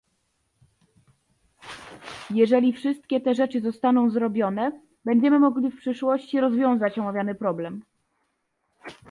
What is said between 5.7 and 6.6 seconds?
w przyszłości